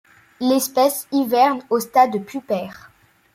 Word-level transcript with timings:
L'espèce 0.39 1.07
hiverne 1.11 1.61
au 1.69 1.79
stade 1.79 2.23
pupaire. 2.25 2.89